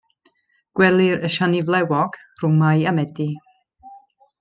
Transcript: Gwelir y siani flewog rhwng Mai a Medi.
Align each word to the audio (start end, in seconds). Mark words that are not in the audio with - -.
Gwelir 0.79 1.21
y 1.29 1.31
siani 1.35 1.61
flewog 1.69 2.19
rhwng 2.41 2.59
Mai 2.65 2.91
a 2.93 2.99
Medi. 3.01 3.33